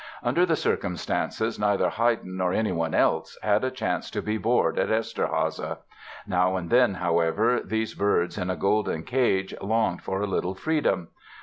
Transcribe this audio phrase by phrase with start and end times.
[0.23, 4.89] Under the circumstances, neither Haydn nor anyone else, had a chance to be bored at
[4.89, 5.77] Eszterháza.
[6.25, 11.09] Now and then, however, these birds in a golden cage longed for a little freedom.